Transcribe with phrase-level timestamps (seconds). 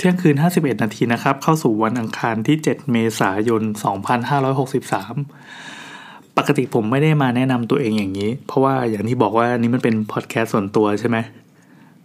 [0.00, 3.62] เที่ยงคืน 51 นาทีนะครับ เข้าสู่วันอังคารที่ 7 เมษายน
[4.80, 11.16] 2563 ปกติผมไม่ได้มาแนะนำตัวเองอย่างนี้ เพราะว่าอย่างที่บอกว่านี่มันเป็นพอดแคสต์ส่วนตัวใช่ไหม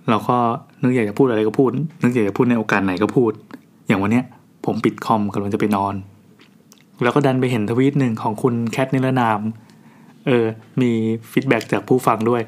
[0.09, 0.37] เราก็
[0.81, 1.69] นึกอยากจะพูดอะไรก็พูด
[2.03, 3.31] นึกอยากจะพูดในโอกาสไหนก็พูด
[3.87, 4.25] อย่างวันเนี้ย
[4.65, 5.95] ผมปิดคอมกำลังจะไปนอน
[7.03, 9.41] แล้วก็ดันไปเห็นทวีตหนึ่งของคุณแคทนิรนาม
[10.27, 10.45] เออ
[10.81, 10.91] มี
[11.31, 12.41] ฟีดแบ็จากผู้ฟังด้วย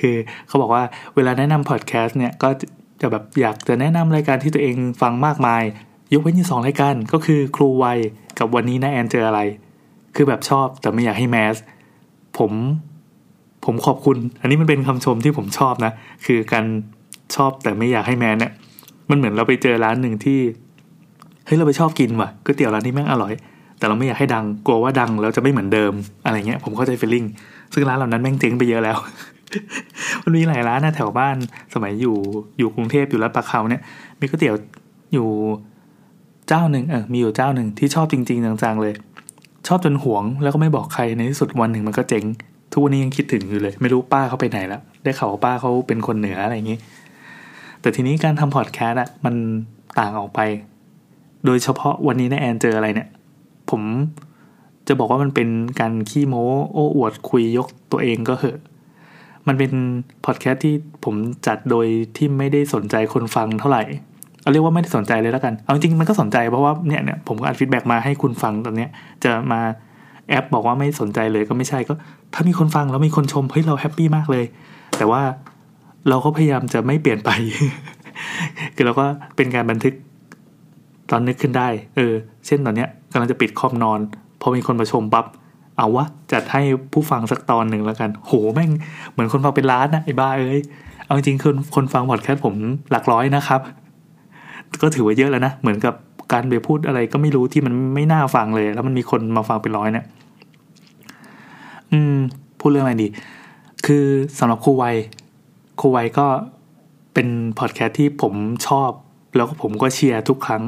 [0.00, 0.16] คือ
[0.46, 0.82] เขาบอกว่า
[1.14, 2.48] เวลาแนะนำพอดแคสต์เนี่ยก็
[3.00, 5.62] จะแบบอยากจะแนะนำรายการที่ตัวเองฟังมากมาย
[6.12, 7.98] ยกเว้นอยู่สองรายการก็คือครูวัย
[8.38, 9.40] กับวันนี้นะแอนเจออะไร
[10.16, 11.56] คือแบบชอบแต่ไม่อยากให้แมส
[12.38, 12.52] ผม
[13.64, 15.92] ผมขอบคุณ อันนี้มันเป็นคำชมที่ผมชอบนะ
[16.26, 16.64] คือการ
[17.36, 18.52] ชอบแต่ไม่อยากให้แมสเนี่ย
[19.10, 20.40] มันเหมือนเราไปเจอร้านหนึ่งที่
[21.46, 23.32] เฮ้ยเราไปชอบกินว่ะก๋วยเตี๋ยวร้านนี้แม่งอร่อย
[23.78, 25.92] แต่เราไม่อยากให้ดังกลัวว่าดังแล้วจะไม่เหมือนเดิม
[26.24, 27.24] อะไรเงี้ยผมเข้าใจฟีลลิ่ง
[27.72, 28.96] ซึ่งร้านเหล่านั้นแม่งเจ๊งไปเยอะแล้ว
[30.24, 31.36] มันมีหลายร้านนะแถวบ้าน
[31.74, 32.16] สมัยอยู่
[32.58, 33.82] อยู่กรุงเทพอยู่ลาดปลาเขาเนี่ย
[34.20, 34.56] มีก๋วยเตี๋ยว
[35.12, 35.28] อยู่
[36.48, 38.94] เจ้าหนึ่งเออมีอยู่เจ้าหนึ่งที่ชอบจริง ๆจังๆเลย
[39.68, 42.24] ชอบจนหวงแล้วก็ไม่บอกใครในที่สุดวันหนึ่งมันก็เจ๊ง
[42.72, 46.78] ทุกวันนี้ยังคิดถึงอยู่เลย ไม่รู้ป้าเขาไปไหนแล้วได้ข่าวว่าป้าเขาเป็นคนเหนืออะไรอย่างนี้
[47.80, 49.34] แต่ทีนี้การทำพอดแคสต์อะมัน
[49.98, 50.40] ต่างออกไป
[51.44, 53.08] โดยเฉพาะวันนี้นะแอนเจออะไรเนี่ย
[53.70, 53.82] ผม
[54.88, 55.48] จะบอกว่ามันเป็น
[55.80, 58.58] การขี้โม้โอ้อวดคุยยกตัวเองก็เหอะ
[59.46, 59.72] มันเป็น
[60.24, 61.14] พอดแคสต์ที่ผม
[61.46, 61.86] จัดโดย
[62.16, 63.82] ที่ไม่ได้สนใจคนฟังเท่าไหร่
[64.42, 68.90] เอาเรียกว่าไม่ได้สนใจเลยแล้วกัน เอาจริงมันก็สนใจเพราะว่าเนี่ยเนี่ยผมก็อัด feedback มาให้คุณฟังตอนเนี้ย
[69.24, 69.60] จะมา
[70.28, 71.94] แอ๊บบอกว่าไม่สนใจเลยก็ไม่ใช่ก็
[72.34, 74.44] ถ้ามีคนฟังแล้วมีคนชมเฮ้ยเรา happy มากเลย
[74.98, 75.22] แต่ว่า
[76.08, 77.30] เราก็พยายามจะไม่เปลี่ยนไป
[78.74, 79.94] คือเราก็เป็นการบันทึก
[81.10, 82.14] ตอนนึกขึ้นได้ เออ
[82.46, 84.00] เช่นตอนเนี้ยกำลังจะปิดคอมนอน
[84.40, 85.26] พอมีคนมาชมปับ๊บ
[85.78, 86.62] เอาวะ จัดให้
[86.92, 88.70] ผู้ฟังสักตอนหนึ่งแล้วกัน โหแม่ง
[89.12, 90.60] เหมือนคนฟังเป็นล้านนะไอ้บ้าเอ้ย
[91.04, 92.54] เอาจริงๆคนคนฟังพอดแคสต์ผม
[92.90, 93.60] หลักร้อยนะครับ
[94.82, 95.94] ก็ถือว่าเยอะแล้วนะ เหมือนกับ
[96.32, 100.06] การไปพูดอะไรก็ไม่รู้ที่มันไม่น่าฟังเลย แล้วมันมีคนมาฟังเป็นร้อยเนี่ย
[101.92, 102.16] อืม
[102.60, 103.08] พูดเรื่องอะไรดี
[103.86, 104.04] คือ
[104.38, 104.96] สำหรับครูวัย
[105.80, 106.26] ครูวัยก็
[107.14, 108.34] เป็นพอดแคสต์ที่ผม
[108.66, 108.90] ชอบ
[109.36, 110.62] แล้วก็ผมก็เชียร์ทุกครั้ง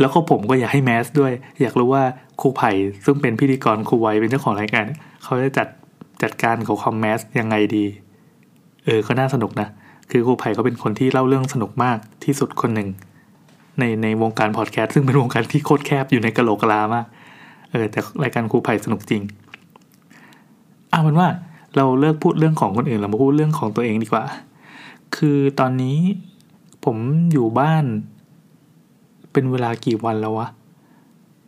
[0.00, 2.04] แล้วก็ผมก็อยากให้แมสด้วย อยากรู้ว่า
[2.40, 2.70] ครูไผ่
[3.04, 4.84] ซึ่งเป็นพิธีกรครูไวเป็นเจ้าของรายการ
[5.22, 5.68] เขาจะจัด
[6.22, 7.84] จัดการของคอมแมสยังไงดี
[8.84, 9.68] เออก็น่าสนุกนะ
[10.10, 12.88] คือครูไผ่ก็เป็นคนที่เล่าเรื่องสนุกมากที่สุดคนหนึ่ง
[13.78, 17.06] ในในวงการพอดแคสต์ซึ่งเป็นวงการที่โคตรแคบอยู่ในกะโหลกกะลามาก
[17.70, 19.22] เออแต่รายการครูไผ่สนุกจริง
[20.90, 21.28] เอาเป็นว่า
[21.76, 24.24] เราเลิกพูดเรื่องของคนอื่นเรามาพูดเรื่องของตัวเองดีกว่า
[25.16, 25.98] คือตอนนี้
[26.84, 26.96] ผม
[27.32, 27.84] อยู่บ้าน
[29.32, 30.48] เป็นเวลากี่วันแล้ววะ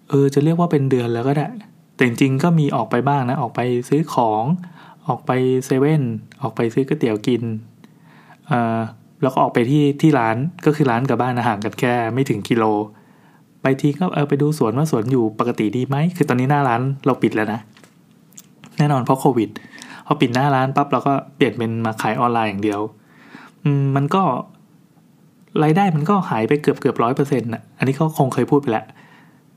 [0.09, 1.49] เออ จะเรียกว่าเป็นเดือนแล้วก็ได้
[1.95, 4.45] แต่จริงๆก็มีออกไปบ้างนะ ออกไปซื้อของ
[5.09, 5.31] ออกไป
[5.67, 6.03] เซเว่น
[6.43, 7.43] ออกไปซื้อก๋วยเตี๋ยวกิน
[8.47, 8.79] เอ่อ
[9.23, 12.65] แล้วก็ออกไปที่ที่ร้าน ก็คือร้านกับบ้านอาหารกันแค่ไม่ถึงกิโล
[13.63, 17.61] ไปทีก็เออไปดูสวนว่าสวนอยู่ปกติดีไหม คือตอนนี้หน้าร้านเราปิดแล้วนะ
[18.79, 19.51] แน่นอนเพราะโควิด
[20.07, 22.81] พอปิดหน้าร้านปั๊บเราก็เปลี่ยนเป็นมาขายออนไลน์อย่างเดียว
[23.65, 24.23] อืม มันก็
[25.63, 28.87] รายได้มันก็หายไปเกือบเกือบร้อยเปอร์เซ็นต์อะอันนี้ก็คงเคยพูดไปแล้ว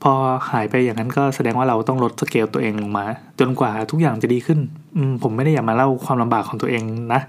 [0.02, 0.12] พอ
[0.50, 3.04] หายไปอย่างนั้นก็แสดงว่าเราต้องลดสเกลตัวเองลงมา
[3.40, 4.58] จนกว่าทุกอย่างจะดีขึ้น
[4.96, 6.82] อืมผมไม่ได้อยากมาเล่าความลำบากของตัวเอง
[7.12, 7.20] นะ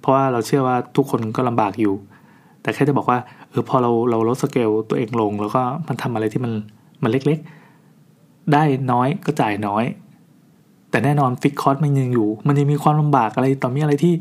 [0.00, 1.94] เพราะว่าเราเชื่อว่าทุกคนก็ลำบากอยู่
[2.62, 3.18] แต่แค่จะบอกว่า
[3.50, 6.52] เออพอเราเราลดสเกลตัวเองลง แล้วก็มันทำอะไรที่มัน
[7.02, 8.62] มันเล็กๆ ได้
[8.92, 9.84] น้อยก็จ่ายน้อย
[10.90, 14.14] แต่แน่นอนฟิกคอร์สมันยังอยู่ มันยังมีความลำบากอะไรต่อมิอะไรที่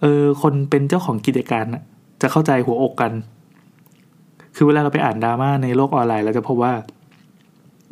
[0.00, 1.82] เออคนเป็นเจ้าของกิจการอะ
[2.22, 3.12] จะเข้าใจหัวอกกัน
[4.56, 6.72] คือเวลาเราไปอ่านดราม่าในโลกออนไลน์เราจะพบว่า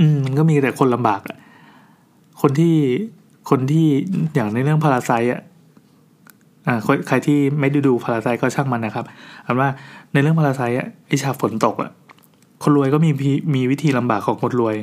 [0.01, 1.37] อืมมันก็มีแต่คนลำบากอะ
[2.41, 2.75] คนที่
[3.51, 3.87] คนที่
[4.35, 5.41] อย่างในเรื่อง Parasite อะ
[6.67, 6.79] อ่า
[7.09, 9.05] ใครที่ไม่ได้ดูพาราไซก็ช่างมันนะครับ
[9.47, 9.69] อันว่า
[10.13, 11.91] ในเรื่องพาราไซอะไอชาฝนตกอะ
[12.63, 13.11] คนรวยก็มี
[13.55, 14.77] มีวิธีลำบากของคนรวย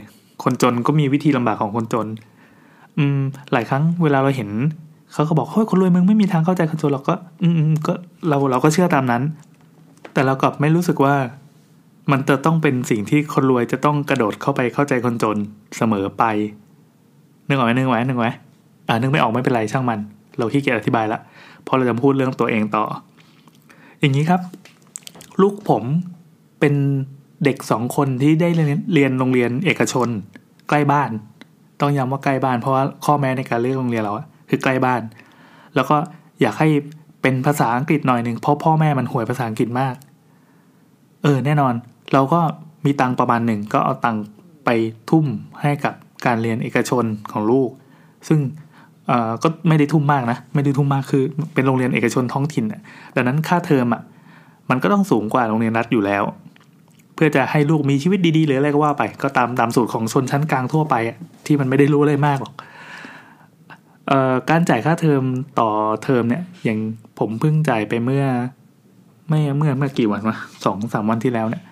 [0.44, 2.08] คนจนก็มีวิธีลำบากของคนจน
[2.98, 3.20] อืม
[3.52, 4.50] หลายครั้งเวลาเราเห็น
[5.14, 7.14] เขาก็บอกเฮ้ยคนรวยมึงไม่มีทางเข้าใจคนจนเราก็
[7.44, 7.94] อืมก็
[8.30, 9.24] เราเราก็เชื่อตามนั้น
[10.14, 11.16] แต่เรากลับไม่รู้สึกว่า
[12.12, 15.38] มันจะต้องเป็นสิ่งที่คนรวยจะต้องกระโดดเข้าไปเข้าใจคนจน
[15.78, 16.24] เสมอไป
[17.48, 18.28] นึกออกไหมนึกไหมนึกไหม
[18.88, 20.00] อ่านึกไม่ออกไม่เป็นไรช่างมัน
[20.38, 21.20] เราขี้เกียจอธิบายละ
[21.64, 22.84] เพราะเราจะพูดเรื่องตัวเองต่อ
[24.00, 24.42] อย่างนี้ครับ
[25.42, 25.84] ลูกผม
[26.60, 26.74] เป็น
[27.44, 30.08] เด็กสองคนที่ได้เรียนเรียนโรงเรียนเอกชน
[30.70, 31.10] ใกล้บ้าน
[31.82, 35.02] ต้องย้ำว่าใกล้บ้านเพราะว่าข้อแม้ในการเลือกโรงเรียนเราอะ คือใกล้บ้าน
[35.76, 35.98] แล้วก็
[36.42, 36.70] อยากให้
[37.22, 39.96] เป็นภาษาอังกฤษหน่อยหนึ่งเพราะพ่อแม่มันห่วยภาษาอังกฤษมาก
[41.24, 41.74] เออแน่นอน
[42.14, 42.40] เราก็
[42.86, 44.18] มีตังประมาณหนึ่งก็เอาตัง
[44.66, 44.70] ไป
[45.10, 45.26] ทุ่ม
[45.62, 45.94] ให้กับ
[46.26, 47.70] การเรียนเอกชนของลูก
[48.28, 48.40] ซึ่ง
[49.44, 51.24] ก็ไม่ได้ทุ่มมากนะ ไม่ได้ทุ่มมากคือ
[51.54, 52.66] เป็นโรงเรียนเอกชนท้องถิ่น
[53.16, 54.02] ดังนั้นค่าเทอมอะ
[54.70, 56.24] มันก็ต้องสูงกว่าโรงเรียนรัฐอยู่แล้ว
[57.16, 62.54] เพื่อจะให้ลูกมีชีวิตดีๆหรืออะไรก็ว่าไป ก็ตามตามสูตรของชนชั้นกลางทั่วไปอะที่มันไม่ได้รู้อะไรมากหรอก
[64.50, 65.24] การจ่ายค่าเทอม
[65.60, 65.70] ต่อ
[66.04, 66.80] เทอมเนี่ย อย่าง
[67.20, 68.26] ผมเพิ่งจ่ายไปเมื่อ
[69.30, 71.64] ไม่เมื่อเมื่อกี่วันวะสองสามวันที่แล้วเนี่ย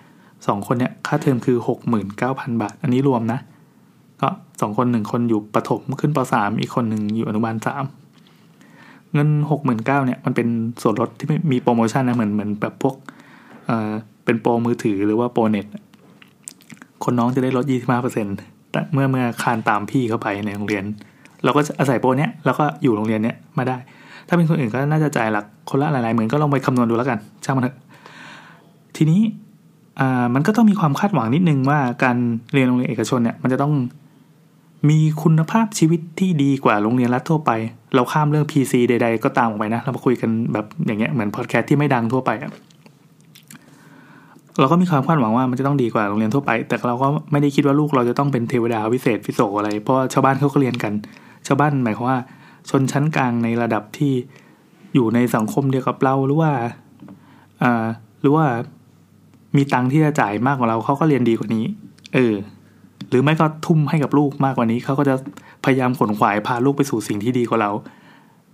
[0.46, 3.38] สองคนเนี่ยค่าเทอมคือหกหมื่นเก้าพันบาท อันนี้รวมนะ
[4.20, 4.28] ก็
[4.60, 7.84] สองคนหนึ่งคนอยู่ประถมขึ้นปสามอีกคนหนึ่งอยู่อนุบาลสาม
[9.12, 10.48] เงินหกหมื่นเก้าเนี่ยมันเป็น
[10.82, 12.94] ส่วนลดที่ไม่มีโปรโมชั่นนะเหมือนเหมือนแบบพวก
[13.66, 13.90] เอ่อ
[14.24, 15.66] เป็นโปรมือถือหรือว่าโปรเน็ต
[17.04, 18.34] คนน้องจะได้ลดยี่สิบห้าเปอร์เซ็นต์
[18.70, 20.84] แต่เมื่อเมื่อคานตามพี่เข้าไปในโรงเรียน
[21.44, 23.76] เราก็อาศัยโปรเนี้ยแล้วก็อยู่โรงเรียนเนี้ยมาได้
[24.28, 27.76] ถ้าเป็นคนอื่นก็น่าจะจ่ายหลักคนละหลายๆหมื่นก็ลองไปคำนวณดูแล้วกันช่างมันเถอะ
[28.96, 29.20] ทีนี้
[30.00, 32.16] อ่ามันก็ต้องมีความคาดหวังนิดนึงว่าการ
[32.52, 33.72] เรียนโรงเรียนเอกชนเนี่ยมันจะต้อง
[34.90, 37.50] มีคุณภาพชีวิตที่ดีกว่าโรงเรียนรัฐทั่วไป
[37.94, 42.50] เราข้ามเรื่อง PC ใด ๆ ก็ตามออกไปนะ เรามาคุยกันแบบอย่างเงี้ยเหมือนพอดแคสต์ที่ไม่ดังทั่วไปอะ
[44.60, 50.92] เราก็มีความคาดหวังว่ามันจะต้องดีกว่าโรงเรียนทั่วไป แต่เราก็ไม่ได้คิดว่าลูกเราจะต้องเป็นเทวดาวิเศษวิโสอะไร เพราะชาวบ้านเขาก็เรียนกัน
[51.46, 52.18] ชาวบ้านหมายความว่า
[52.70, 54.12] ชนชั้นกลางในระดับที่
[54.94, 56.52] อยู่ในสังคมเดียวกับเราหรือว่า
[57.62, 57.84] อ่า
[58.20, 58.46] หรือว่า
[59.56, 61.64] มีตังที่จะจ่ายมากกว่าเราเขาก็เรียนดีกว่านี้
[62.14, 62.34] เออ
[63.08, 65.14] หรือไม่ก็ทุ่มให้กับลูกมากกว่านี้เขาก็จะ
[65.64, 67.70] พยายามขนขวายพาลูกไปสู่สิ่งที่ดีกว่าเรา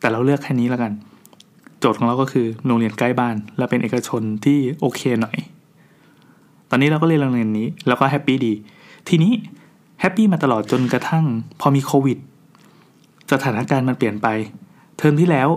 [0.01, 0.93] แต่เราเลือกแค่นี้แล้วกัน
[1.81, 5.37] โจทย์ของเราก็คือโรงเรียนใกล้บ้าน และเป็นเอกชนที่โอเคหน่อย
[6.71, 8.53] ตอนนี้เราก็เรียนโรงเรียนนี้ แล้วก็แฮปปี้ดี
[9.09, 9.33] ทีนี้
[10.01, 11.25] แฮปปี้มาตลอดจนกระทั่ง
[11.61, 12.19] พอมีโควิด
[13.33, 14.27] สถานการณ์มันเปลี่ยนไป
[14.99, 15.49] เทอมที่แล้ว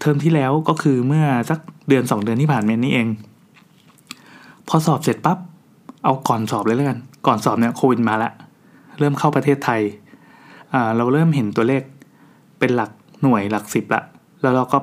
[0.00, 1.58] เทอมที่แล้วก็คือเมื่อสัก
[1.88, 3.08] เดือนสองเดือนที่ผ่านมานี้เอง
[4.68, 5.38] พอสอบเสร็จปับ๊บ
[6.04, 8.30] เอาก่อนสอบเลยแล้วกัน ก่อนสอบเนี่ยโควิดมาละ
[8.98, 9.80] เริ่มเข้าประเทศไทย
[10.96, 11.82] เราเริ่มเห็นตัวเลข
[12.58, 12.90] เป็นหลัก
[13.22, 14.02] หน่วยหลักสิบละ
[14.42, 14.78] แล้วเราก็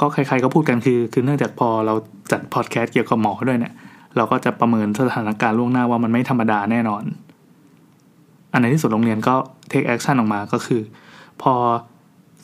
[0.00, 1.94] ก็ใครๆก็พูดกันคือ คือเนื่องจากพอเรา
[2.32, 3.74] จัดพอดแคสต์เกี่ยวกับหมอด้วยเนี่ย
[4.16, 7.02] เราก็จะประเมินสถานการณ์ล่วงหน้าว่ามันไม่ธรรมดาแน่นอน
[8.52, 9.34] อันในที่สุดโรงเรียนก็
[9.70, 10.80] take action ออกมาก็คือ
[11.42, 11.54] พอ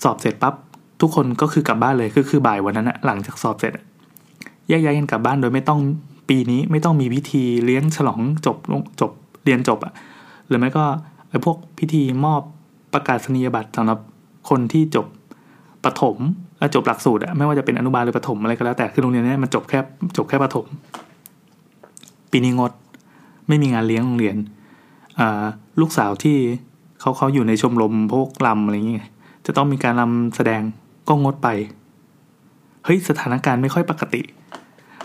[0.03, 0.55] สอบเสร็จปั๊บ
[1.01, 3.73] ทุกคนก็คือกลับบ้านเลยก็คือบ่ายวันนั้นอะหลังจากสอบเสร็จ
[4.69, 5.81] แยกย้ายกันกลับบ้านโดยไม่ต้อง
[6.29, 8.57] ปีนี้ไม่ต้องมีพิธีเลี้ยงฉลองจบ
[9.01, 9.11] จบ
[9.45, 9.93] เรียนจบอะ
[10.49, 10.85] หรือไม่ก็
[11.29, 12.41] ไอ้พวกพิธีมอบ
[12.95, 13.99] ประกาศนียบัตรสำหรับ
[14.49, 15.07] คนที่จบ
[15.85, 16.17] ประถม
[16.59, 19.79] และจบหลักสูตรอะไม่ว่าจะเป็นอนุบาลหรือประถมอะไรก็แล้วแต่คือโรงเรียนนี้มันจบแค่
[20.17, 20.67] จบแค่ประถม
[22.31, 22.73] ปีนี้งด
[23.49, 24.37] ไม่มีงานเลี้ยงโรงเรียน
[25.81, 26.37] ลูกสาวที่
[27.05, 29.09] เขาเขาอยู่ในชมรมพวกลำอะไรอย่างเงี้ย
[29.47, 30.63] จะต้องมีการลำแสดง
[31.09, 31.49] ก็งดไป
[32.85, 34.23] เฮ้ยสถานการณ์ไม่ค่อยปกติ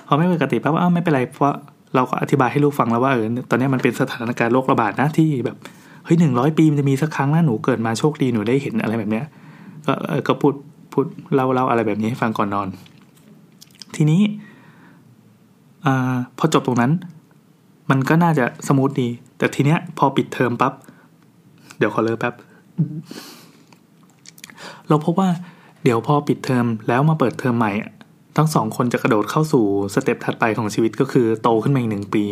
[0.08, 1.54] พอไม่ปกติปั๊บอ้าวไม่เป็นไรเพราะ
[1.96, 5.58] เราก็อธิบายให้ลูกฟังแล้วว่าเออตอนนี้มันเป็นสถานการณ์โรคระบาดนะที่แบบ
[6.06, 9.26] เฮ้ยหนึ่งร้อยปีมันจะมีสักครั้งนะหนูเกิดมาโชคดีหนูได้เห็นอะไรแบบเนี้ย
[9.86, 10.54] ก็เออก็พูด
[10.94, 12.68] พูดเล่าเล่าอะไรแบบนี้ให้ฟังก่อนนอน
[13.96, 14.22] ทีนี้
[15.86, 15.88] อ
[16.38, 16.92] พอจบตรงนั้น
[17.90, 20.74] มันก็น่าจะ smooth ดี แต่ทีเนี้ยพอปิดเทอมปั๊บ
[21.80, 22.34] เดี๋ยวขอเลิกแป๊บ
[24.88, 25.30] เราพบว่า
[25.84, 27.72] เดี๋ยวพอปิดเทอมแล้วมาเปิดเทอมใหม่
[28.38, 32.24] ทั้งสองคนจะกระโดดเข้าสู่ step ถัดไปของชีวิตก็คือโตขึ้นมาอีกหนึ่งปี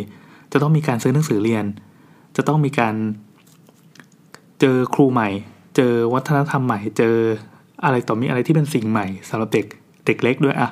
[0.51, 1.65] จะต้องมีการซื้อหนังสือเรียน
[2.35, 2.95] จะต้องมีการ
[4.59, 5.29] เจอครูใหม่
[5.75, 7.15] เจอวัฒนธรรมใหม่ เจอ
[7.83, 9.65] อะไรต่อมีอะไรที่เป็นสิ่งใหม่สำหรับเด็ก
[10.05, 10.69] เด็กเล็กด้วยอะ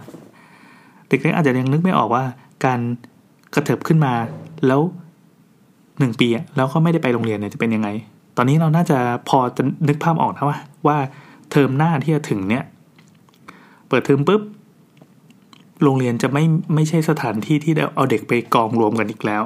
[1.10, 2.24] เด็กเล็กอาจจะยังนึกไม่ออกว่า
[2.66, 2.80] การ
[3.56, 4.14] กระเถิบขึ้นมา
[4.68, 4.82] แล้ว
[6.00, 7.90] หนึ่งปีอะแล้วก็ไม่ได้ไปโรงเรียนเนี่ยจะเป็นยังไง
[8.38, 8.98] ตอนนี้เราน่าจะ
[9.30, 10.98] พอจะนึกภาพออกนะว่าว่า
[11.52, 12.64] เทอมหน้าที่จะถึงเนี่ย
[13.88, 14.42] เปิดเทอมปุ๊บ
[15.84, 16.44] โรงเรียนจะไม่
[16.76, 19.44] ไม่ใช่สถานที่ที่เอาเด็กไปกองรวมกันอีกแล้ว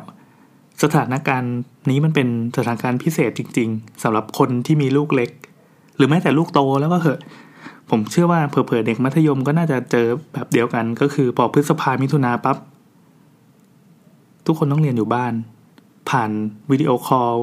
[0.83, 1.53] สถานการณ์
[1.89, 5.29] นี้มันเป็นสถานการณ์พิเศษจริง ๆสำหรับคนที่มีลูกเล็ก
[5.95, 7.19] หรือแม้แต่ลูกโตแล้วก็เหอะ
[7.89, 12.57] ผมเชื่อว่าเผื่อเด็กมัธยมก็น่าจะเจอแบบเดียวกัน ก็คือพอพฤษภามิถุนาปั๊บ
[14.45, 15.33] ทุกคนต้องเรียนอยู่บ้าน
[16.09, 16.31] ผ่าน
[16.71, 17.33] วิดีโอคอล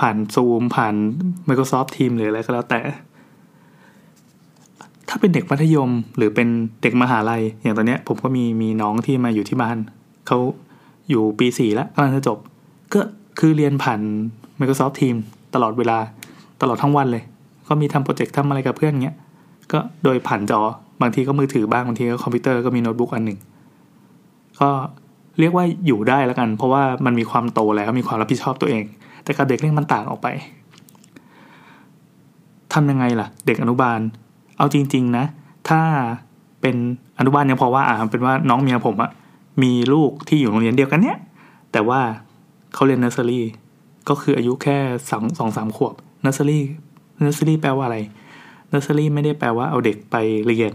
[0.00, 0.94] ผ่านซูมผ่าน
[1.48, 2.80] Microsoft Teams หรืออะไรก็แล้วแต่
[5.08, 6.48] ถ้าเป็นเด็กมัธยมหรือเป็น
[6.82, 9.76] เด็กมหาลัย อย่างตอนเนี้ยผมก็มีมีน้องที่มาอยู่ที่บ้าน
[10.26, 10.38] เขา
[11.08, 12.38] อยู่ปีสี่แล้วกำลังจะจบ
[12.92, 13.00] ก็
[13.38, 14.00] คือเรียนผ่าน
[14.58, 15.22] Microsoft Teams
[15.54, 15.98] ตลอดเวลา
[16.60, 17.22] ตลอดทั้งวันเลย
[17.68, 19.16] ก็มีทำโปรเจกต์ทำอะไรกับเพื่อนเงี้ย
[19.72, 20.60] ก็โดยผ่านจอ
[21.02, 23.38] บางทีก็มือถือบ้างบางทีก็คอมพิวเตอร์ก็มีโน้ตบุ๊กอันหนึ่ง
[24.60, 24.68] ก็
[25.40, 28.82] เรียกว่าอยู่ได้แล้วกัน เพราะว่ามันมีความโตแล้วมีความรับผิดชอบตัวเอง
[29.24, 30.28] แต่กับเด็กเล็กมันต่างออกไป
[32.72, 34.00] ทำยังไงล่ะ เด็กอนุบาล
[34.58, 35.24] เอาจริง ๆ นะ
[35.68, 35.82] ถ้า
[36.60, 36.76] เป็น
[37.18, 39.10] อนุบาลยังพอว่าอ่าเป็นว่าน้องเมียผมอะ
[39.62, 41.18] มีลูกที่อยู่โรงเรียนเดียวกันเนี้ย
[41.72, 42.00] แต่ว่า
[42.74, 43.44] เขาเรียนเนอร์เซอรี่
[44.08, 44.76] ก็คืออายุแค่
[45.10, 47.98] สองสองสามขวบ nursery nursery แปลว่าอะไร
[48.68, 50.74] เนอร์เซอรี่ไม่ได้แปลว่าเอาเด็กไปเรียน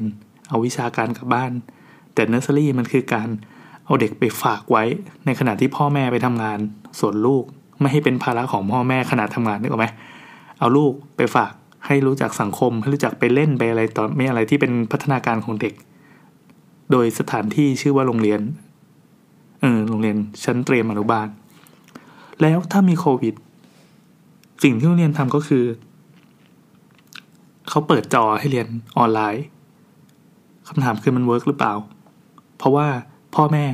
[0.49, 1.51] เอาวิชาการกลับบ้าน
[2.13, 3.29] แต่เนอร์เซอรี่มันคือการ
[3.85, 4.83] เอาเด็กไปฝากไว้
[5.25, 6.59] ในขณะที่พ่อแม่ไปทำงาน
[6.99, 7.43] ส่วนลูก
[7.79, 9.87] ไม่ให้เป็นภาระของพ่อแม่ขณะทำงานนึกออกไหม
[10.59, 11.51] เอาลูกไปฝาก
[11.85, 15.73] ให้รู้จักสังคม ให้รู้จักไปเล่นไปอะไรต่อมิอะไรที่เป็นพัฒนาการของเด็ก
[16.91, 18.41] โดยสถานที่ชื่อว่าโรงเรียน
[19.61, 21.27] เออโรงเรียนชั้นเตรียมอนุบาล
[22.41, 23.33] แล้วถ้ามีโควิด
[24.63, 25.65] สิ่งที่โรงเรียนทำก็คือ
[27.69, 28.67] เขาเปิดจอให้เรียน
[28.97, 29.45] ออนไลน์
[30.67, 31.73] คำถามคือมัน work หรือเปล่า
[32.57, 32.87] เพราะว่า
[33.35, 33.65] พ่อแม่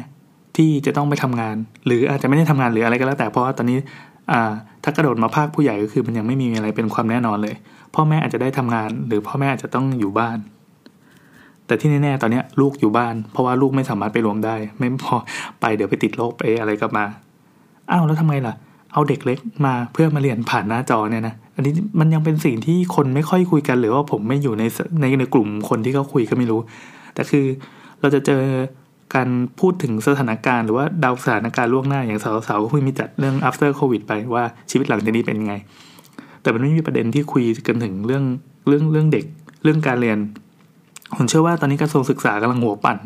[0.55, 1.55] ที่จะต้องไปทำงาน
[1.85, 3.77] หรืออาจจะไม่ได้ทำงานหรืออะไรก็แล้วแต่เพราะว่าตอนนี้
[4.83, 7.55] ถ้ากระโดดมาภาคผู้ใหญ่ก็คือมันยังไม่มีอะไรเป็นความแน่นอนเลย
[7.95, 10.37] พ่อแม่อาจจะได้ทำงาน หรือพ่อแม่อาจจะต้องอยู่บ้าน
[11.65, 15.15] แต่ที่แน่ๆตอนนี้ลูกอยู่บ้าน เพราะว่าลูกไม่สามารถไปรวมได้ ไม่พอ
[15.61, 17.05] ไปเดี๋ยวไปติดโรคไปอะไรกลับมา
[17.91, 18.53] อ้าวแล้วทำไมล่ะ
[18.93, 24.63] เอาเด็กเล็กมาเพื่อมาเรียนผ่านหน้าจอเนี่ยนะอันนี้มันยังเป็นสิ่งที่คนไม่ค่อยคุยกันหรือว่าผมไม่อยู่ใน
[25.01, 26.59] ในในกลุ่มคนที่เขาคุยก็ไม่รู้
[27.13, 27.45] แต่คือ
[27.99, 28.41] เราจะเจอ
[29.15, 35.53] การพูดถึงสถานการณ์หรือว่าดาวสถานการณ์ล่วงหน้าอย่างสาวๆก็เพิ่งมีจัดเรื่อง after covid ไปว่าชีวิตหลังจากนี้เป็นยังไง
[36.41, 38.23] แต่มันไม่มีประเด็นที่คุยกันถึงเรื่อง
[38.67, 39.25] เรื่องเรื่องเด็ก
[39.63, 40.17] เรื่องการเรียน
[41.15, 42.97] ผมเชื่อว่าตอนนี้กระทรวงศึกษากำลังหัวปั่น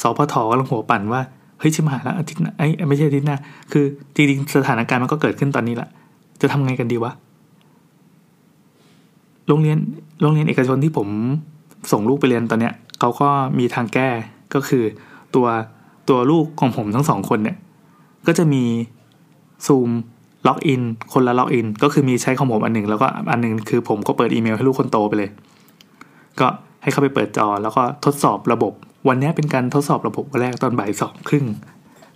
[0.00, 1.20] สพทกำลังหัวปั่นว่า
[1.58, 3.36] เฮ้ยชิมหายแล้วอาทิตย์ไอ้ไม่ใช่อาทิตย์หน้า
[3.72, 5.88] คือจริงๆสถานการณ์มันก็เกิดขึ้นตอนนี้แหละ
[6.40, 7.12] จะทำไงกันดีวะ
[9.48, 9.78] โรงเรียน
[10.22, 11.08] โรงเรียนเอกชนที่ผม
[11.92, 13.28] ส่งลูกไปเรียนตอนเนี้ยเขาก็
[13.58, 14.08] มีทางแก้
[14.54, 14.84] ก็คือ
[15.34, 15.46] ตัว
[16.08, 17.56] ตัวลูกของผมทั้งสองคนเนี่ย
[18.26, 18.64] ก็จะมี
[19.66, 19.90] Zoom
[20.46, 25.30] login คนละ login ก็คือมีใช้ของผมอันหนึ่งแล้วก็อันหนึ่งคือผมก็เปิดอีเมลให้ลูกคนโตไปเลย
[26.40, 26.46] ก็
[26.82, 28.72] ให้เขาไปเปิดจอแล้วก็ทดสอบระบบ
[29.08, 31.46] วันนี้เป็นการทดสอบระบบวันแรกตอนบ่ายสองครึ่ง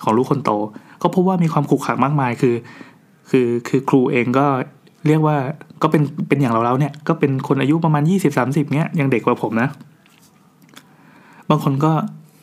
[0.03, 0.51] ของลูกคนโต
[1.03, 2.55] ก็พบว่ามีความขรุขักมากมายคือ
[3.31, 4.47] คือคือครูเองก็
[5.07, 5.37] เรียกว่า
[5.83, 9.69] ก็เป็นเป็นอย่างเราเราเนี่ย ก็เป็นคนอายุประมาณยี่สิบสามสิบเนี้ยยังเด็กกว่าผมนะ
[11.51, 11.93] บางคนก็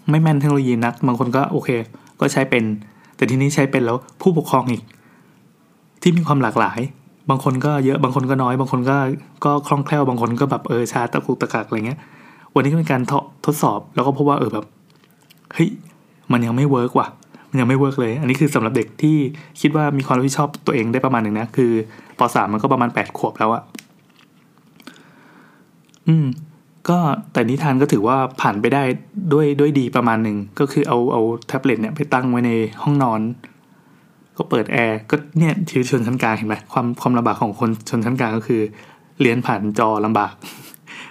[0.09, 1.69] ไม่แม่นเทคโนโลยีนัก บางคนก็โอเค
[2.19, 2.63] ก็ใช้เป็น
[3.15, 4.83] แต่ทีนี้ใช้เป็นแล้วผู้ปกครองอีก
[6.01, 6.79] ที่มีความหลากหลาย
[7.29, 8.97] บางคนก็เยอะบางคนก็น้อย บางคนก็
[9.45, 11.99] ก็คล่องแคล่วบางคนก็แบบเออชาตะกุกตะกักอะไรเงี้ย
[12.55, 13.01] วันนี้ก็เป็นการ
[13.45, 14.65] ทดสอบแล้วก็พบว่าเออแบบ
[15.53, 15.69] เฮ้ย
[16.31, 17.07] มันยังไม่ work ว่ะ
[17.49, 19.17] มันยังไม่ work เลย อันนี้คือสำหรับเด็กที่
[19.61, 21.71] คิดว่ามีความรับผิดชอบตัวเองได้ประมาณหนึ่งนะ คือ
[22.19, 23.63] ปสามมันก็ประมาณแปดขวบแล้วอะ
[26.07, 26.25] อืม
[26.89, 26.97] ก็
[27.33, 28.83] แต่นิทานก็ถือว่าผ่านไปได้
[29.33, 32.51] ด้วยด้วยดีประมาณหนึ่งก็คือเอาเอาแท็บเล็ตเนี่ยไปตั้งไว้ใน
[32.81, 33.21] ห้องนอน
[34.37, 38.61] ก็เปิดแอร์ก็เนี่ยชีวิตชนชั้นกลางเห็นไหมความความลำบากของคนชนชั้นกลางก็คือ
[39.21, 40.33] เรียนผ่านจอลำบาก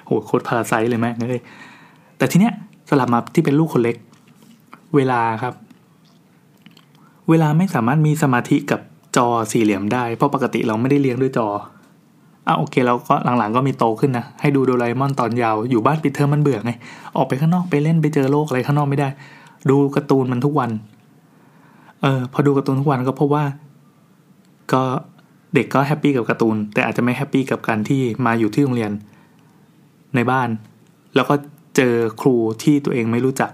[0.06, 1.42] โหโคตรพาราไซเลยแม่เลย
[2.18, 2.54] แต่ทีเนี้ย
[2.88, 3.96] สลับมาที่เป็นลูกคนเล็ก
[4.96, 5.54] เวลาครับ
[7.28, 8.80] เวลาไม่สามารถมีสมาธิกับ
[9.16, 11.48] จอสี่เหลี่ยมได้เพราะปกติเราไม่ได้เลี้ยงด้วยจอ
[12.46, 16.72] อะโอเคเราก็หลังๆก็มีโตขึ้นนะ ให้ดูโดราเอมอนตอนยาวอยู่บ้านปิดเทอมมันเบื่อไง
[17.16, 19.08] ออกไปข้างนอกไปเล่นไปเจอโลกอะไรข้างนอกไม่ได้
[19.70, 20.70] ดูการ์ตูนมันทุกวัน
[22.02, 23.44] เออพอดูการ์ตูนทุกวันก็พบว่า
[24.72, 24.82] ก็
[25.54, 28.92] เด็กก็ happy กับการ์ตูน แต่อาจจะไม่ happy กับการที่มาอยู่ที่โรงเรียน
[30.14, 30.48] ในบ้าน
[31.14, 31.34] แล้วก็
[31.76, 33.50] เจอครูที่ตัวเองไม่รู้จัก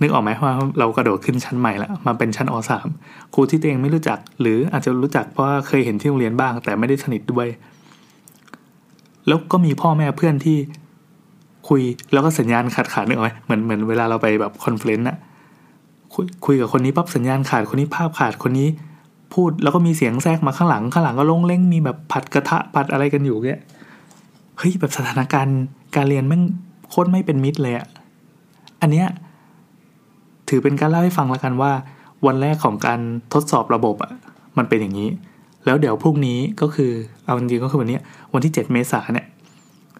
[0.00, 2.88] นึกออกไหมว่าเรากระโดดขึ้นชั้นใหม่แล้วมาเป็นชั้นอสาม
[3.34, 7.46] ครูที่ตัวเองไม่รู้จัก หรืออาจจะรู้จักเพราะเคยเห็นที่โรงเรียนบ้าง แต่ไม่ได้สนิทด้วย
[9.30, 10.56] แล้วก็มีพ่อแม่เพื่อนที่
[11.68, 11.82] คุย
[12.12, 15.16] แล้วก็สัญญาณขาดขาดนึกออกไหมเหมือนเหมือนเวลาเราไปแบบ conference อะ
[16.14, 18.68] คุยคุยกับคนนี้ปั๊บสัญญาณขาดคนนี้ภาพขาดคนนี้
[19.34, 23.60] พูดแล้วก็มีเสียงแทรกมาข้างหลังข้างหลังก็ลงเล้งมีแบบผัดกระทะผัดอะไรกันอยู่เนี่ย
[24.58, 25.58] เฮ้ยแบบสถานการณ์
[25.96, 26.42] การเรียนแม่ง
[26.88, 27.86] โคตรไม่เป็นมิตรเลยอะ
[28.80, 29.06] อันเนี้ย
[30.48, 31.72] ถือเป็นการเล่าให้ฟังแล้วกันว่า
[32.26, 33.00] วันแรกของการ
[33.32, 34.12] ทดสอบระบบอะ
[34.58, 35.08] มันเป็นอย่างนี้
[35.66, 36.92] แล้วเดี๋ยวพรุ่งนี้ก็คือ
[37.24, 37.98] เอาจริงก็คือวันนี้
[38.32, 39.26] วันที่เจ็ดเมษาเนี่ย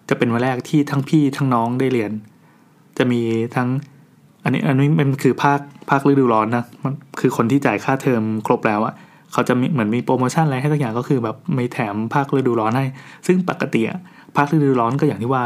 [0.09, 2.11] จะเป็นวันแรกที่ทั้งพี่ทั้งน้องได้เรียน
[2.97, 3.21] จะมี
[3.55, 3.67] ทั้ง
[4.43, 8.93] อันนี้อันนี้มันคือภาคภาคฤดูร้อนนะมันคือคนที่จ่ายค่าเทอมครบแล้วอะ
[9.33, 12.85] เขาจะมีเหมือนมีโปรโมชั่นอะไรให้ทุกอย่างก็คือแบบไม่แถมภาคฤดูร้อนให้
[13.27, 13.99] ซึ่งปกติอะ
[14.37, 15.43] ภาคฤดูร้อนก็อย่างที่ว่า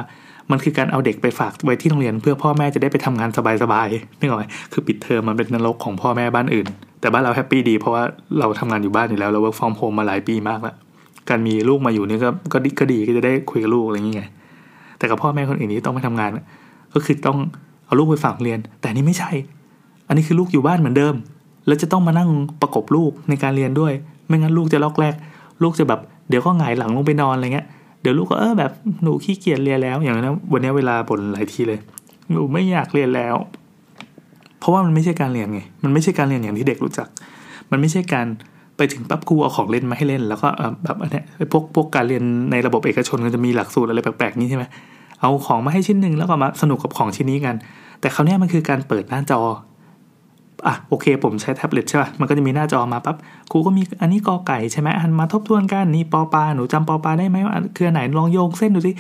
[0.52, 3.30] มันคือการเอาเด็กไปฝากไว้ที่โรงเรียน เพื่อพ่อแม่จะได้ไปทำงาน
[3.64, 6.68] สบายๆนึกออกไหมคือปิดเทอมมันเป็นนรกของพ่อแม่บ้านอื่น
[7.06, 8.04] แต่บ้านเรา happy ดี เพราะว่า
[8.40, 10.76] เราทำงานอยู่บ้านอยู่แล้วเรา work from home มาหลายปีมากแล้ว
[11.30, 14.30] การมีลูกมาอยู่นี่ก็ก็ดีก็ดีก็จะได้คุยกับลูกอะไรอย่างเงี้ย
[14.98, 16.30] แต่กับพ่อแม่คนอื่นนี้ต้องไปทำงาน
[16.94, 17.38] ก็คือต้อง
[17.86, 19.32] เอาลูกไปฝากเรียน แต่นี่ไม่ใช่
[20.08, 21.16] อันนี้คือลูกอยู่บ้านเหมือนเดิม
[21.68, 22.30] แล้วจะต้องมานั่ง
[22.62, 23.94] ประกบลูกในการเรียนด้วย
[24.28, 25.14] ไม่งั้นลูกจะลอกแรก
[25.62, 27.68] ลูกจะแบบเดี๋ยวก็หงายหลังลงไปนอนอะไรเงี้ย
[28.02, 28.72] เดี๋ยวลูกก็เออแบบ
[29.04, 31.80] หนูขี้เกียจเรียนแล้วอย่างนั้นวันนี้เวลาบ่นหลายทีเลย
[32.32, 33.36] หนูไม่อยากเรียนแล้ว
[34.66, 37.08] ราะว่ามันไม่ใช่การเรียนไง มันไม่ใช่การเรียนอย่างที่เด็กรู้จัก
[37.72, 38.28] มันไม่ใช่การ
[38.78, 40.48] ไปถึงปั๊บครูเอาของเล่นมาให้เล่น แล้วก็
[40.84, 44.64] แบบอันนี้พวกพวกการเรียนในระบบเอกชนก็จะมีหลักสูตรอะไรแปลกๆนี่ใช่ไหม
[45.22, 47.56] เอาของมาให้ชิ้นหนึ่งแล้วก็มาสนุกกับของชิ้นนี้กัน
[48.00, 49.40] แต่คราวนี้มันคือการเปิดหน้าจอ
[50.68, 53.16] อะโอเค ผมใช้แท็บเล็ตใช่ป่ะมันก็จะมีหน้าจอมาปั๊บ
[53.52, 58.92] ครูก็มีอันนี้กอไก่ใช่ไหมอันมาทบทวนกันนี่ปอปลาหนูจำปอปลาได้ไหมว่าคือไหนลองโยงเส้นดูสิ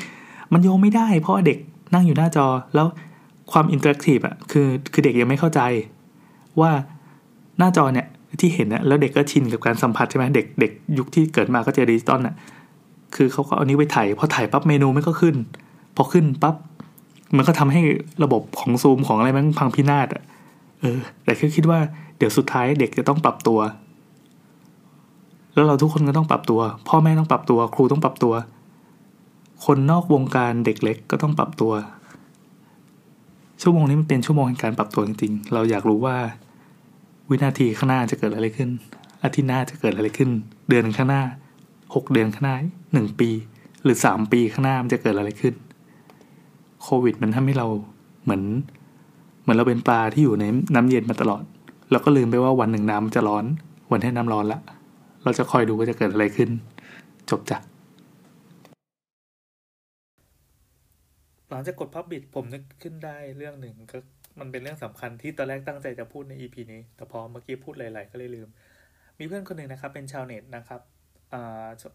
[0.53, 1.57] มันโยงไม่ได้ เพราะเด็ก
[1.93, 2.45] นั่งอยู่หน้าจอ
[2.75, 2.88] แล้ว
[3.52, 5.62] ความ interactive อะคือคือเด็กยังไม่เข้าใจ
[6.62, 6.72] ว่า
[7.58, 8.08] หน้าจอเนี่ย
[8.42, 12.36] ที่เห็นอะแล้วเด็กก็ชินกับการสัมผัสใช่ไหมเด็กเด็กยุคที่เกิดมาก็จอดิจิตอลอะ
[13.16, 15.36] คือเขาก็เอานี้ไปถ่ายพอถ่ายปั๊บเมนูมันก็ขึ้น
[15.96, 16.56] พอขึ้นปั๊บ
[17.38, 17.82] มันก็ทำให้
[18.24, 20.24] ระบบของซูมของอะไรมันพังพินาศอะ
[20.82, 21.80] เออ แต่คือคิดว่า
[22.18, 23.60] เดี๋ยวสุดท้ายเด็กจะต้องปรับตัว
[25.54, 28.34] แล้วเราทุกคนก็ต้องปรับตัว พ่อแม่ต้องปรับตัว ครูต้องปรับตัว
[29.66, 31.72] คนนอกวงการเด็กเล็กก็ต้องปรับตัว
[33.62, 36.18] ชั่วโมงนี้มันเป็นชั่วโมงแห่งการปรับตัวจริงๆ เราอยากรู้ว่า
[37.30, 38.70] วินาทีข้างหน้าจะเกิดอะไรขึ้น
[39.24, 40.30] อาทิตย์หน้าจะเกิดอะไรขึ้น
[40.70, 41.24] เดือนข้างหน้า
[41.96, 42.56] หกเดือนข้างหน้า
[42.94, 43.30] หนึ่งปี
[43.84, 45.54] หรือสามปีข้างหน้ามันจะเกิดอะไรขึ้น
[46.84, 47.68] โควิดมันทำให้เรา
[48.24, 48.44] เหมือน
[49.42, 50.46] เหมือนเราเป็นปลาที่อยู่ใน
[50.76, 51.44] น้ำเย็นมาตลอด
[51.92, 53.46] เราก็ลืมไปว่าวันหนึ่งน้ำจะร้อน
[53.92, 54.60] วันที่น้ำร้อนละ
[55.24, 56.50] เราจะคอยดูว่าจะเกิดอะไรขึ้น
[57.30, 57.58] จบจ้ะ
[61.50, 63.98] หลังจากกดพับบิดผมนึกขึ้นได้เรื่องหนึ่งก็
[64.40, 68.50] มันเป็นเรื่องสำคัญที่ตอนแรกตั้งใจจะพูดใน EP นี้ แต่พอเมื่อกี้พูดหลายๆ ก็เลยลืม
[69.20, 70.82] มีเพื่อนคนหนึ่งนะครับ เป็นชาวเน็ตนะครับ
[71.34, 71.36] อ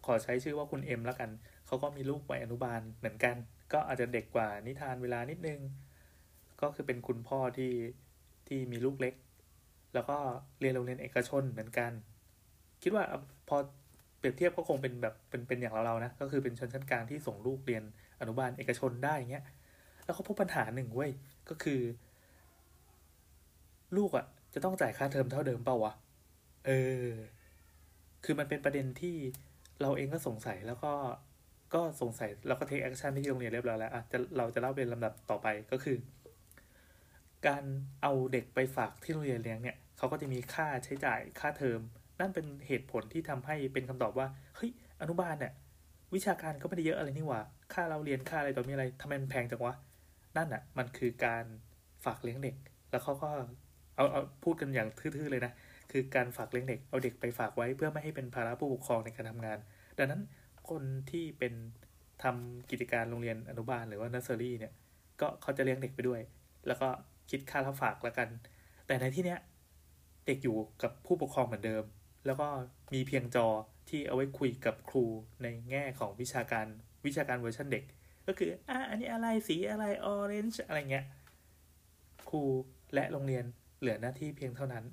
[0.05, 1.29] ขอใช้ชื่อว่าคุณเอ็มแล้วกัน
[1.67, 3.35] เขาก็มีลูกวัยอนุบาลเหมือนกัน
[3.73, 5.59] ก็อาจจะเด็กกว่านิทานเวลานิดนึง
[6.61, 7.73] ก็คือเป็นคุณพ่อที่
[8.47, 9.13] ที่มีลูกเล็ก
[9.93, 10.17] แล้วก็
[10.59, 11.91] เรียนโรงเรียนเอกชนเหมือนกัน
[12.83, 13.03] คิดว่า
[13.49, 13.57] พอ
[14.17, 17.83] เปรียบเทียบก็คงเป็นแบบเป็นเป็นอย่างเราเรานะ ก็คือเป็นชนชั้นกลางที่ส่งลูกเรียน
[18.21, 19.45] อนุบาลเอกชนได้อย่างเงี้ย
[20.03, 21.11] แล้วเขาพบปัญหาหนึ่งเว้ย
[21.49, 21.81] ก็คือ
[23.97, 25.93] ลูกอะ่ะ จะต้องจ่ายค่าเทอมเท่าเดิมเปล่าวะ
[26.65, 26.71] เอ
[27.05, 27.09] อ
[28.23, 29.15] คือมันเป็นประเด็นที่
[29.81, 30.93] เราเองก็สงสัยแล้วก็
[31.73, 35.97] ก็สงสัยแล้วก็ take action ที่โรงเรียนเรียบร้อยแล้วอะจะเราจะเล่าเป็นลำดับต่อไปก็คือ
[37.47, 37.63] การ
[38.01, 41.79] เอาเด็กไปฝากที่โรงเรียนเลี้ยงเนี่ยเขาก็จะมีค่าใช้จ่ายค่าเทอม
[42.19, 45.53] นั่นเป็นเหตุผลที่ทำให้เป็นคำตอบว่าเฮ้ยอนุบาลเนี่ย
[46.15, 47.41] วิชาการก็ไม่ได้เยอะอะไรนี่หว่า
[47.73, 49.75] ค่าเราเรียนค่าอะไรต่อมีอะไรทำไมมันแพงจังวะ
[50.37, 51.45] นั่นอะ มันคือการ
[52.05, 52.55] ฝากเลี้ยงเด็ก
[52.91, 53.29] แล้วเขาก็
[53.95, 55.53] เอาเอาพูดกันอย่างทื่อๆเลยนะ
[55.91, 59.57] คือการฝากเลี้ยงเด็ก เอาเด็กไปฝากไว้เพื่อไม่ให้เป็นภาระผู้ปกครองในการทำงาน
[59.97, 60.21] ดังนั้น
[60.69, 61.53] คนที่เป็น
[62.23, 64.73] ทำกิจการโรงเรียนอนุบาลหรือว่าเนอร์เซอรี่เนี่ย
[65.21, 66.21] ก็เขาจะเลี้ยงเด็กไปด้วย
[66.67, 66.87] แล้วก็
[67.29, 68.29] คิดค่ารับฝากแล้วกัน
[68.87, 69.39] แต่ในที่เนี้ย
[70.25, 71.83] เด็กอยู่กับผู้ปกครองเหมือนเดิม
[72.25, 72.47] แล้วก็
[72.93, 73.47] มีเพียงจอ
[73.91, 75.05] ที่เอาไว้คุยกับครู
[75.43, 76.67] ในแง่ของวิชาการ
[77.05, 77.83] วิชาการเวอร์ชันเด็ก
[78.27, 81.05] ก็คืออะอันนี้อะไรสีอะไร orange อะไรเงี้ย
[82.29, 82.43] ครู
[82.93, 83.45] และโรงเรียน
[83.79, 84.85] เหลือหน้าที่เพียงเท่านั้น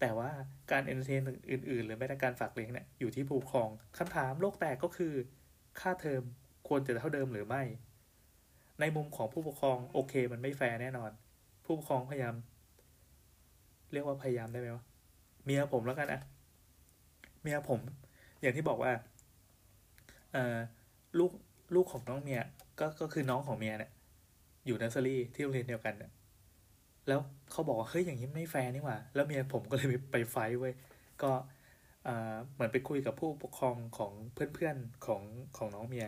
[0.00, 0.30] แต่ว่า
[0.72, 5.14] การ entertain อื่นๆ หรือแม้แต่การฝากเลี้ยงเนี่ยอยู่ที่ผู้ปกครองคำถามโลกแตกก็คือ
[5.80, 6.22] ค่าเทอม
[6.68, 7.62] ควรจะเท่าเดิมหรือไม่
[8.80, 11.10] ในมุมของผู้ปกครองโอเค มันไม่แฟร์แน่นอน
[11.64, 12.34] ผู้ปกครองพยายาม
[13.92, 14.84] เรียกว่าพยายามได้ไหมวะ
[15.44, 16.20] เมียผมแล้วกันอะ
[17.42, 17.80] เมียผม
[18.44, 18.92] อย่างที่บอกว่า
[20.32, 20.58] เออ
[21.18, 21.32] ลูก
[21.74, 22.40] ลูกของน้องเมีย
[22.80, 23.90] ก็ก็คือน้องของเมียเนี่ย
[24.66, 26.12] อยู่นอร์เซอรี่ที่โรงเรียนเดียวกันเนี่ย
[27.08, 30.70] แล้วเขาบอกว่าเฮ้ยอย่างนี้ไม่แฟร์นี่หว่า แล้วเมียผมก็เลยไป fight เว้ย
[31.22, 31.32] ก็
[32.52, 35.22] เหมือนไปคุยกับผู้ปกครองของเพื่อนๆของ
[35.56, 36.06] ของน้องเมีย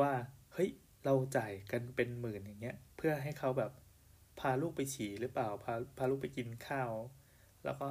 [0.00, 0.12] ว่า
[0.54, 0.70] เฮ้ย
[1.04, 3.72] เราจ่ายกันเป็นหมื่นอย่างเงี้ย เพื่อให้เขาแบบ
[4.40, 6.92] พาลูกไปฉี่หรือเปล่าพาพาลูกไปกินข้าว
[7.64, 7.88] แล้วก็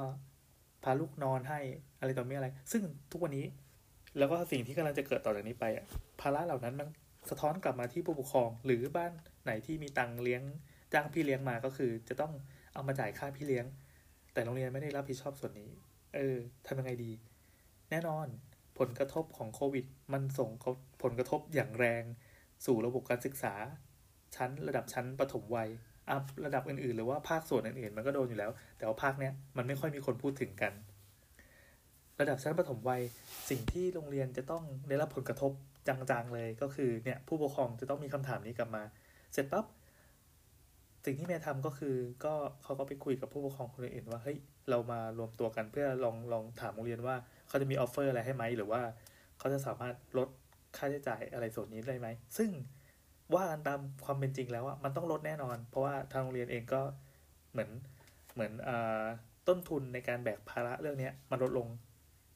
[0.88, 1.60] าลูกนอนให้
[2.00, 3.46] อะไรต่อมีอะไร ซึ่งทุกวันนี้
[4.18, 5.86] แล้วก็สิ่งที่กำลังจะเกิดต่อจากนี้ไปอะ
[6.20, 6.88] ภาระเหล่านั้นมัน
[7.30, 9.12] สะท้อนกลับมาที่ผู้ปกครอง หรือบ้าน
[9.44, 10.42] ไหนที่มีตังเลี้ยง
[10.92, 12.32] จ้างพี่เลี้ยงมาก็คือ จะต้อง
[12.74, 13.66] เอามาจ่ายค่าพี่เลี้ยง
[14.32, 15.70] แต่โรงเรียนไม่ได้รับผิดชอบส่วนนี้
[16.14, 17.12] เออทำยังไงดี
[17.90, 18.26] แน่นอน
[18.78, 20.50] ผลกระทบของโควิด มันส่ง
[21.02, 22.04] ผลกระทบอย่างแรง
[22.66, 23.54] สู่ระบบการศึกษา
[24.36, 25.70] ชั้นระดับชั้นปฐมวัย
[26.10, 30.72] อัพระดับอื่นๆ หรือว่าภาคส่วนอื่นๆ มันก็โดนอยู่แล้ว แต่ว่าภาคเนี้ยมันไม่ค่อยมีคนพูดถึงกัน
[32.20, 33.02] ระดับชั้นปฐมวัย
[33.50, 35.52] สิ่งที่โรงเรียนจะต้องได้รับผลกระทบ
[35.88, 38.82] จังๆเลยก็คือเนี่ยผู้ปกครองจะต้องมีคำถามนี้กลับมา
[39.32, 39.64] เสร็จปั๊บ
[41.04, 44.38] สิ่งที่เมย์ทำก็คือก็เขาก็ไปคุยกับผู้ปกครองคนอื่นว่าเฮ้ย
[44.70, 47.16] เรามารวมตัวกันเพื่อลองลองถามโรงเรียนว่า
[47.48, 48.82] เขาจะมีออฟเฟอร์อะไรให้ไหมหรือว่า
[49.38, 50.28] เขาจะสามารถลด
[50.76, 52.50] ค่าใช้จ่ายอะไรส่วนนี้ได้ไหม ซึ่ง
[53.34, 56.80] ว่ากันตามความเป็นจริงแล้วอะมันต้องลดแน่นอน เพราะว่าทางโรงเรียนเองก็
[57.52, 57.70] เหมือน
[58.34, 58.70] เหมือนอ
[59.48, 61.68] ต้นทุนในการแบกภาระเรื่องนี้มันลดลง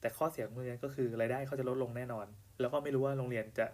[0.01, 2.27] แต่ข้อเสียของโรงเรียนก็คือรายได้เขาจะลดลงแน่นอน
[2.61, 3.67] แล้วก็ไม่รู้ว่าโรงเรียนจะ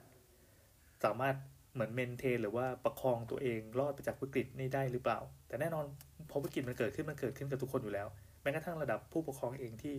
[1.05, 1.37] สามารถ
[1.75, 5.85] เหมือนเมนเทนหรือว่าประคองตัวเองรอดไปจากวิกฤตนี้ได้หรือเปล่า แต่แน่นอน
[6.31, 8.07] พอวิกฤตมันเกิดขึ้นมันเกิดขึ้นกับทุกคนอยู่แล้ว
[8.43, 9.95] แม้กระทั่งระดับผู้ปกครองเองที่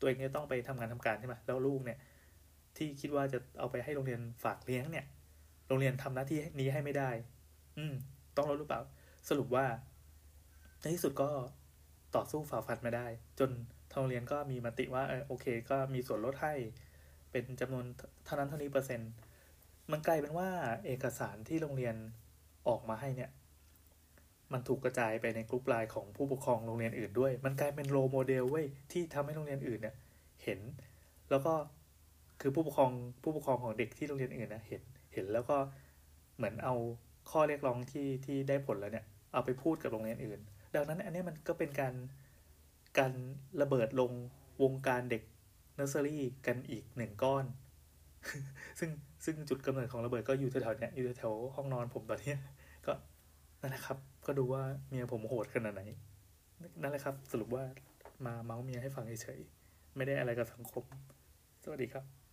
[0.00, 1.98] ตัวเองเนี่ยต้องไปทำงานทำการใช่ไหมแล้วลูกเนี่ย
[2.76, 5.04] ที่คิดว่าจะเอาไปให้โรงเรียนฝากเลี้ยงเนี่ย
[5.68, 7.10] โรงเรียนทำหน้าที่นี้ให้ไม่ได้
[7.78, 7.94] อืม
[8.36, 8.80] ต้องรู้หรือเปล่า
[9.28, 9.66] สรุปว่า
[10.80, 11.28] ในที่สุดก็
[12.16, 13.06] ต่อสู้ฝ่าฟันไม่ได้
[13.38, 13.50] จน
[13.90, 16.54] ทางโรงเรียนก็มีมติว่าเออโอเค ก็มีส่วนลดให้
[17.30, 17.84] เป็นจำนวน
[18.24, 19.10] เท่านั้นเท่านี้เปอร์เซ็นต์
[19.92, 20.48] มันกลายเป็นว่า
[20.86, 21.96] เอกสารที่โรงเรียน
[22.68, 23.30] ออกมาให้เนี่ย
[24.52, 29.94] มันถูกกระจายไปในกลุ่มไลน์ของผู้ปกครองโรงเรียนอื่นด้วย มันกลายเป็น role model เว้ยที่ทำให้โรงเรียนอื่นเนี่ย
[30.44, 30.60] เห็น
[31.30, 31.52] แล้วก็
[32.40, 32.90] คือผู้ปกครอง
[33.22, 34.82] ผู้ปกครองของเด็กที่โรงเรียนอื่นนะเห็น
[35.14, 35.56] เห็นแล้วก็
[36.36, 36.74] เหมือนเอา
[37.30, 40.40] ข้อเรียกร้องที่ที่ได้ผลแล้วเนี่ยเอาไปพูดกับโรงเรียนอื่น
[40.74, 41.94] ดังนั้นอันนี้มันก็เป็นการ
[42.98, 43.12] การ
[43.62, 44.12] ระเบิดลง
[44.62, 45.22] วงการเด็ก
[45.74, 47.44] เนอร์เซอรี่กันอีกหนึ่งก้อน
[48.78, 48.90] ซึ่ง
[49.24, 52.34] ซึ่งจุดกำเนิดของระเบิดก็อยู่แถวๆเนี้ยอยู่แถวห้องนอนผมตอนนี้
[52.86, 52.92] ก็
[53.60, 55.82] นั่นแหละครับ ก็ดูว่าเมียผมโหดขนาดไหน
[56.82, 57.64] นั่นแหละครับ สรุปว่า
[58.26, 60.84] มาเมาส์เมียให้ฟังเฉยๆไม่ได้อะไรกับสังคม
[61.64, 62.23] สวัสดีครับ